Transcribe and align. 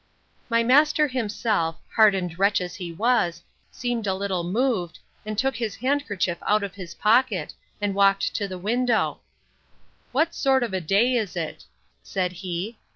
My 0.49 0.63
master 0.63 1.07
himself, 1.07 1.75
hardened 1.95 2.39
wretch 2.39 2.59
as 2.59 2.73
he 2.73 2.91
was, 2.91 3.43
seemed 3.71 4.07
a 4.07 4.15
little 4.15 4.43
moved, 4.43 4.97
and 5.27 5.37
took 5.37 5.55
his 5.55 5.75
handkerchief 5.75 6.39
out 6.41 6.63
of 6.63 6.73
his 6.73 6.95
pocket, 6.95 7.53
and 7.79 7.93
walked 7.93 8.33
to 8.33 8.47
the 8.47 8.57
window: 8.57 9.19
What 10.11 10.33
sort 10.33 10.63
of 10.63 10.73
a 10.73 10.81
day 10.81 11.13
is 11.13 11.35
it? 11.35 11.65
said 12.01 12.31
he. 12.31 12.79